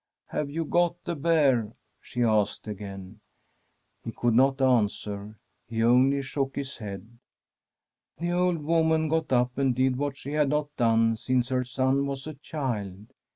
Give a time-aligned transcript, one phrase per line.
[0.17, 3.19] * Have you got the bear?' she asked again.
[4.03, 7.19] He could not answer; he only shook his head.
[8.17, 12.07] The old woman got up and did what she had not done since her son
[12.07, 13.13] was a child.